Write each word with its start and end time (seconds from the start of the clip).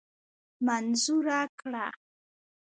منظوره 0.65 1.39
کړه. 1.59 1.85